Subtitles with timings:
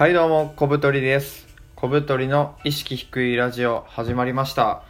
[0.00, 1.46] はいどうも、小太りです。
[1.76, 4.82] 小太りの意識低いラジオ始まりました。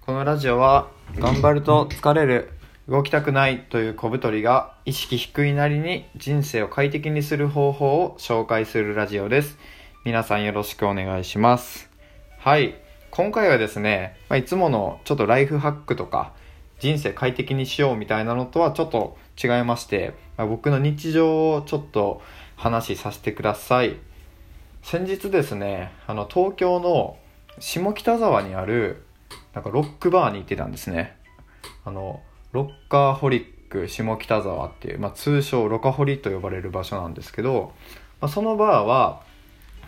[0.00, 0.88] このラジオは、
[1.18, 2.52] 頑張ると疲れる、
[2.88, 9.58] 動きたくないという小太りが意識低いなりに人生を快適にする方法を紹介するラジオです。
[10.06, 11.90] 皆さんよろしくお願いします。
[12.38, 12.76] はい。
[13.10, 16.32] 今回はですね、まあ、いつものちょっとライフハックとか、
[16.78, 22.22] 人生快適にしようみたいなのとはちょっと違いまして、まあ僕の日常をちょっと
[22.56, 23.96] 話しさせてください。
[24.88, 27.16] 先日ですねあの東京の
[27.58, 29.02] 下北沢にある
[29.52, 31.16] なんかロックバーに行ってたんですね。
[31.84, 37.72] あのロッカーホリック下北沢っていう、まあ、通称ロカホリと呼ばれる場所なんですけど、
[38.20, 39.22] まあ、そのバーは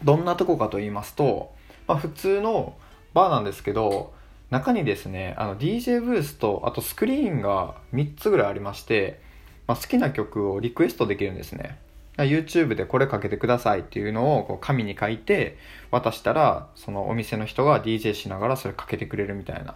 [0.03, 1.53] どんなとこかと言いますと、
[1.87, 2.77] まあ、普通の
[3.15, 4.13] バーなんですけど
[4.51, 9.21] 中にですねあの DJ ブースとあとスクリーンが3つぐらいありまして、
[9.69, 11.79] まあ、好きな曲をリクエストできるんですね。
[12.25, 15.57] YouTube でこれかけてくださいっていうのをこう紙に書いて
[15.91, 19.75] 渡したらそのお店の人が DJ しながらそれかけてくれるみたいな。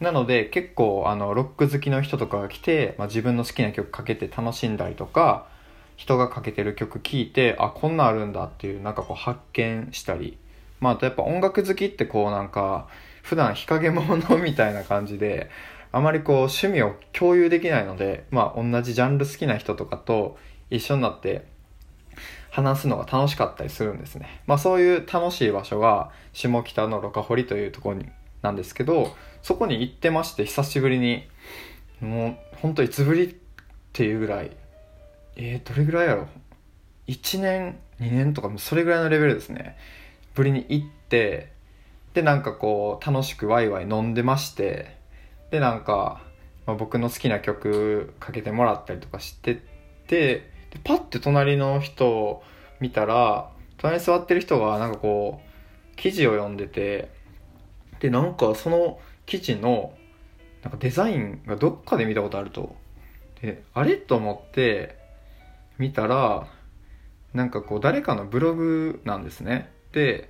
[0.00, 5.48] なので結構あのロック好きの人とかが来て、まあ、自分の好きな曲かけて楽しんだりとか
[5.96, 10.38] 人がかけてる曲聴いてあこんなんあるんだっていうなんかこう発見したり。
[10.80, 12.88] まああとやっぱ音楽好きってこうなんか
[13.22, 15.50] 普段日陰者みたいな感じで
[15.90, 20.38] あまりこう趣味を共有できないのでまあ同じジャンル好きな人とかと
[20.70, 21.46] 一緒になって
[22.50, 24.42] 話すのが楽しかったりするんですね。
[24.46, 28.06] まあそういう楽しい場所が下北のロカホリというところに
[28.42, 31.28] なんですけど、そこに行ってまして久しぶりに、
[32.00, 33.34] もう本当いつぶりっ
[33.92, 34.50] ていうぐらい、
[35.36, 36.28] えー、どれぐらいやろ
[37.06, 39.76] ?1 年、2年とかもそれぐらいのレベルですね。
[40.34, 41.52] ぶりに行って、
[42.14, 44.96] でなんかこう楽しくワイワイ飲んでまして、
[45.50, 46.22] でなんか、
[46.66, 49.60] まあ、僕の好きな曲かけてもらったりとかして
[50.06, 52.42] て、でパッて隣の人を
[52.80, 57.10] 見たら隣に座ってる人がなんかこう記事を読んでて
[58.00, 59.94] でなんかその記事の
[60.62, 62.74] なんかデザインがどっかで見たことあると。
[63.40, 64.96] であれと思って
[65.78, 66.48] 見たら
[67.32, 69.70] なんかこう誰かのブログなんですね。
[69.92, 70.28] で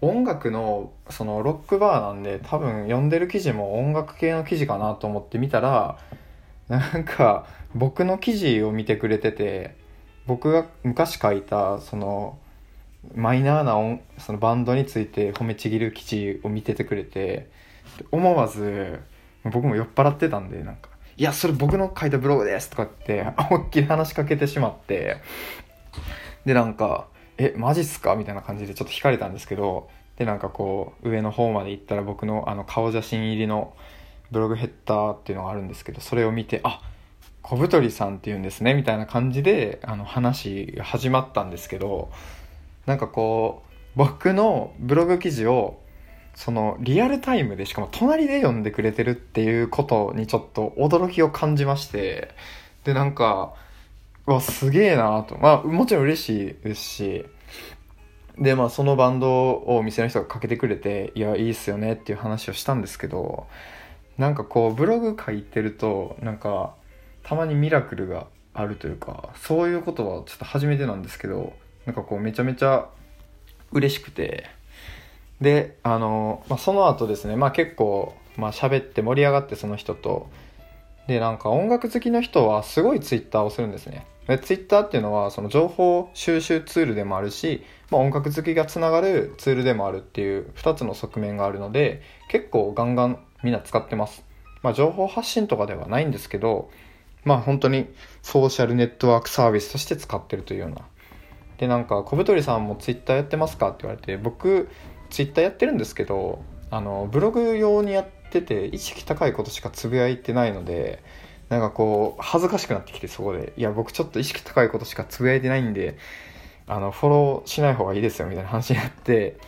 [0.00, 5.98] 音楽のそのロックバーなんで多分読んでる記事も音楽系の記事かなと思って見たら
[6.68, 9.76] なんか僕の記事を見てくれてて
[10.26, 12.38] 僕が昔書いたその
[13.14, 17.50] マイナーな音そのバンドについて褒めちぎる記事を見ててくれて
[18.10, 19.00] 思わず
[19.44, 25.18] 僕も酔っ払ってたんでなんか「いやそれ僕の書いたブログです」とかって思いっきり話しかけてしまって
[26.46, 33.74] でなんか「えマジっすか?」みたいな感じでちょっと惹かれたんですけどでなんかこう上の方まで行ったら僕のあの顔写真入りの
[34.30, 36.88] ブログヘッダーっていうのがあるんですけどそれを見てあっ
[37.44, 42.10] 小太りさんっていうんですねみたいな感じであの話が始まったんですけど
[42.86, 45.78] なんかこう僕のブログ記事を
[46.34, 52.30] そのリアルタイムでしかも隣で読んでくれてるっていうことにちょっと驚きを感じまして
[52.82, 53.54] でなんか
[54.26, 55.36] うわすげえなと。
[55.36, 57.26] まあもちろん嬉しいですし
[58.38, 63.46] でまあそのバンドをお店の人がかけてくれていやいいっすよねっていう話をしたんですけど
[64.16, 66.74] なんかこうブログ書いてるとなんか
[67.24, 71.52] たまにミラクルがあるというかそういうことはちょっと初めてなんですけど
[71.86, 72.88] なんかこうめちゃめちゃ
[73.72, 74.46] 嬉しくて。
[75.40, 80.28] であの、まあ、その後ですねまあ結構まあ喋って盛り上がってその人と。
[81.06, 84.06] でなんか音楽好きの人はすごいツイッターをするんですね。
[84.26, 94.24] でツイッターっていうのはその情報収集ツールでもあるし、まあ、音楽好きがつながるツールでもあるっていう2つの側面があるので結構ガンガンみんな使ってます、
[94.62, 96.70] まあ、情報発信とかではないんですけど
[97.24, 97.86] まあ本当に
[98.22, 100.78] ソーシャルネットワークサービスとして使ってるというような。
[101.58, 103.68] でなんか小太りさんもツイッターやってますか？
[103.68, 104.68] って言われて僕
[105.10, 111.02] ツイッターやってるんですけどあのブログ用にやってて意識高いことしかつぶやいてないので
[111.48, 113.52] なんかこう恥ずかしくなってきてそこで。
[113.56, 115.96] いや僕ちょっと意識高いことしかつぶやいてないんで
[116.66, 119.38] あのフォローしない方がいいですよみたいな話になって。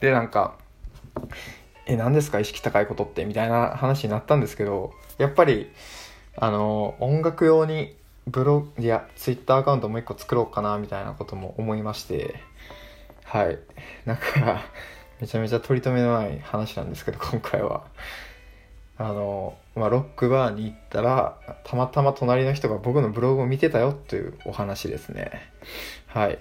[0.00, 0.56] でなんか
[1.86, 2.40] え何ですか？
[2.40, 3.24] 意識高いことって？
[3.24, 5.70] みたいな話になったんですけどやっぱり
[6.36, 7.96] あの音楽用に
[8.26, 12.40] ブログいやツイッターアカウントもう一個作ろうかなみたいなことも思いまして
[13.34, 13.58] はい。
[14.04, 14.62] なんか
[15.20, 17.84] めちゃめちゃ取り留めのない話なんですけど今回は。
[18.96, 25.32] あの、まあ、ロックバーに行ったらたまたま隣の人が僕のブログを見てたよというお話ですね。
[26.06, 26.38] はい。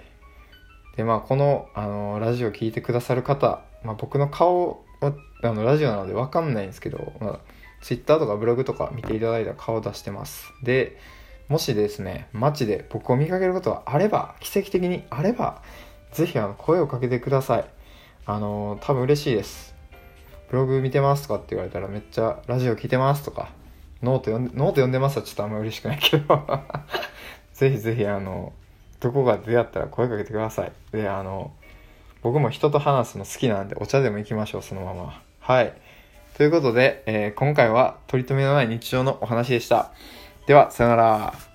[0.96, 7.40] でまあこのあのラジオ聞いてくださる方、まあ、僕の顔はあのラジオなので分かんないんですけど、まあ、
[7.84, 10.98] ツイッターとかブログとか見ていただいたら顔出してますで
[11.50, 15.62] もしですね、街で僕を見かけることがあれば、奇跡的にあれば、
[16.12, 17.66] ぜひあの声をかけてください。
[18.26, 19.76] あの多分嬉しいです。
[20.50, 23.50] ブログ見てますとかって言われたらめっちゃラジオ聞いてますとか、
[24.02, 26.48] ノート読んで、ノート読んでますはちょっとあんま嬉しくないけど
[27.54, 28.54] ぜひぜひあの、
[29.02, 30.72] どこかで出会ったら声かけてください。
[30.92, 31.52] で、あの、
[32.22, 35.22] 僕も人と話すの好きなんでお茶でも行きましょう、そのまま。
[35.40, 35.74] はい。
[36.36, 39.92] ということで、えー、今回は取り留めのない日常のお話でした。
[40.48, 41.53] では、さよなら。